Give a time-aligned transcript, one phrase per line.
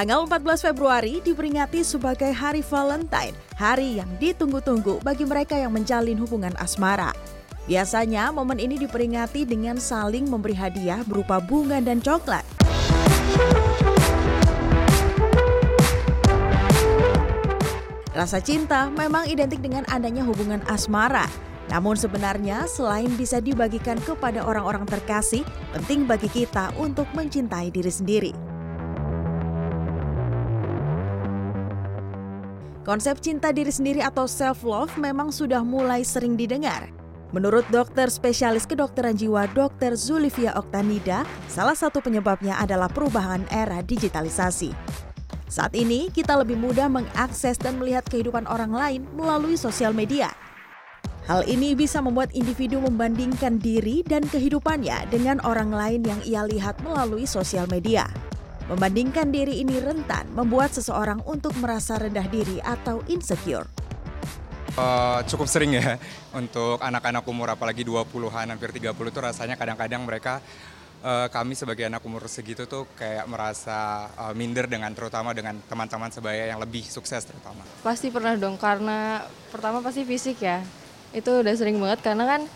[0.00, 6.56] Tanggal 14 Februari diperingati sebagai Hari Valentine, hari yang ditunggu-tunggu bagi mereka yang menjalin hubungan
[6.56, 7.12] asmara.
[7.68, 12.40] Biasanya momen ini diperingati dengan saling memberi hadiah berupa bunga dan coklat.
[18.16, 21.28] Rasa cinta memang identik dengan adanya hubungan asmara.
[21.68, 25.44] Namun sebenarnya selain bisa dibagikan kepada orang-orang terkasih,
[25.76, 28.49] penting bagi kita untuk mencintai diri sendiri.
[32.80, 36.88] Konsep cinta diri sendiri atau self love memang sudah mulai sering didengar.
[37.30, 39.94] Menurut dokter spesialis kedokteran jiwa Dr.
[39.94, 44.72] Zulifia Oktanida, salah satu penyebabnya adalah perubahan era digitalisasi.
[45.46, 50.32] Saat ini, kita lebih mudah mengakses dan melihat kehidupan orang lain melalui sosial media.
[51.28, 56.80] Hal ini bisa membuat individu membandingkan diri dan kehidupannya dengan orang lain yang ia lihat
[56.82, 58.08] melalui sosial media.
[58.70, 63.66] Membandingkan diri ini rentan membuat seseorang untuk merasa rendah diri atau insecure.
[64.78, 65.98] Uh, cukup sering ya
[66.38, 70.38] untuk anak-anak umur apalagi 20-an hampir 30 itu rasanya kadang-kadang mereka
[71.02, 76.14] uh, kami sebagai anak umur segitu tuh kayak merasa uh, minder dengan terutama dengan teman-teman
[76.14, 77.66] sebaya yang lebih sukses terutama.
[77.82, 80.62] Pasti pernah dong karena pertama pasti fisik ya
[81.10, 82.46] itu udah sering banget karena kan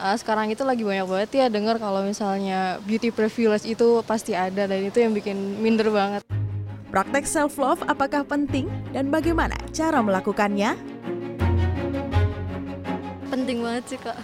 [0.00, 4.64] uh, sekarang itu lagi banyak banget ya dengar kalau misalnya beauty privilege itu pasti ada
[4.64, 6.24] dan itu yang bikin minder banget.
[6.90, 10.74] Praktek self love apakah penting dan bagaimana cara melakukannya?
[13.30, 14.18] Penting banget sih kak.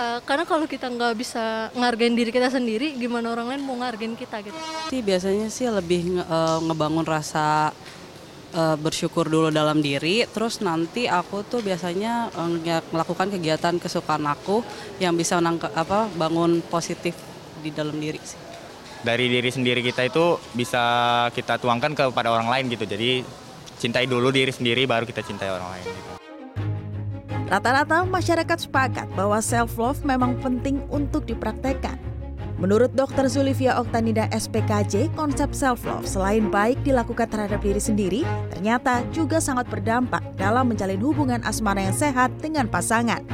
[0.00, 4.16] Uh, karena kalau kita nggak bisa ngargain diri kita sendiri, gimana orang lain mau ngargain
[4.16, 4.56] kita gitu?
[4.88, 7.70] Sih biasanya sih lebih nge uh, ngebangun rasa
[8.54, 14.62] uh, bersyukur dulu dalam diri terus nanti aku tuh biasanya uh, melakukan kegiatan kesukaan aku
[15.02, 17.14] yang bisa menangka, apa bangun positif
[17.60, 18.38] di dalam diri sih.
[19.00, 20.82] Dari diri sendiri kita itu bisa
[21.32, 22.84] kita tuangkan kepada orang lain gitu.
[22.84, 23.24] Jadi
[23.80, 26.10] cintai dulu diri sendiri baru kita cintai orang lain gitu.
[27.48, 32.09] Rata-rata masyarakat sepakat bahwa self love memang penting untuk dipraktekkan
[32.60, 33.24] Menurut Dr.
[33.32, 38.20] Zulivia Oktanida SPKJ, konsep self-love selain baik dilakukan terhadap diri sendiri,
[38.52, 43.24] ternyata juga sangat berdampak dalam menjalin hubungan asmara yang sehat dengan pasangan.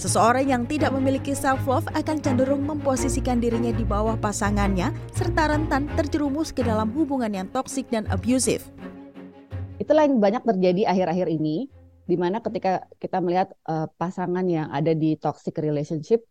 [0.00, 6.48] Seseorang yang tidak memiliki self-love akan cenderung memposisikan dirinya di bawah pasangannya, serta rentan terjerumus
[6.48, 8.64] ke dalam hubungan yang toksik dan abusive.
[9.76, 11.68] Itulah yang banyak terjadi akhir-akhir ini,
[12.08, 16.24] di mana ketika kita melihat uh, pasangan yang ada di toxic relationship,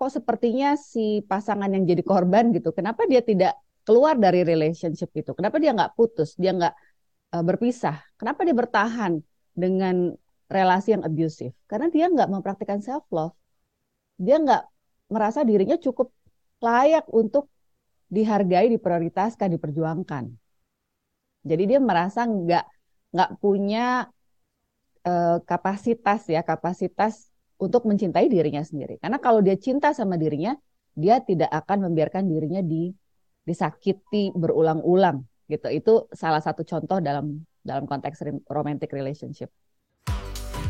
[0.00, 3.52] kok sepertinya si pasangan yang jadi korban gitu, kenapa dia tidak
[3.84, 5.36] keluar dari relationship itu?
[5.36, 6.32] Kenapa dia nggak putus?
[6.40, 6.74] Dia nggak
[7.36, 8.00] uh, berpisah?
[8.16, 9.20] Kenapa dia bertahan
[9.52, 10.16] dengan
[10.48, 11.52] relasi yang abusive?
[11.68, 13.36] Karena dia nggak mempraktikkan self love.
[14.16, 14.62] Dia nggak
[15.12, 16.16] merasa dirinya cukup
[16.64, 17.52] layak untuk
[18.08, 20.24] dihargai, diprioritaskan, diperjuangkan.
[21.44, 22.64] Jadi dia merasa nggak
[23.10, 24.08] nggak punya
[25.04, 27.29] uh, kapasitas ya kapasitas
[27.60, 28.96] untuk mencintai dirinya sendiri.
[28.98, 30.56] Karena kalau dia cinta sama dirinya,
[30.96, 32.90] dia tidak akan membiarkan dirinya di
[33.44, 35.68] disakiti berulang-ulang gitu.
[35.68, 39.52] Itu salah satu contoh dalam dalam konteks romantic relationship.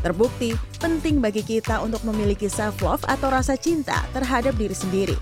[0.01, 5.17] Terbukti penting bagi kita untuk memiliki self love atau rasa cinta terhadap diri sendiri.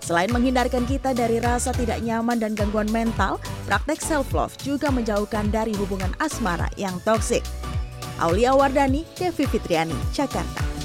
[0.00, 3.36] Selain menghindarkan kita dari rasa tidak nyaman dan gangguan mental,
[3.68, 7.44] praktek self love juga menjauhkan dari hubungan asmara yang toksik.
[8.16, 10.77] Aulia Wardani, Devi Fitriani, Jakarta.